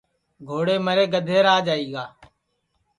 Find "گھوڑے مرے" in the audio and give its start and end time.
0.47-1.05